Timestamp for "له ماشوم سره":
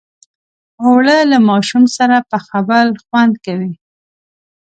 1.31-2.17